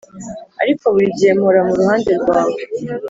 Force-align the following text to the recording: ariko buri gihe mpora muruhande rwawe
ariko 0.61 0.85
buri 0.93 1.07
gihe 1.17 1.31
mpora 1.39 1.59
muruhande 1.67 2.11
rwawe 2.21 2.61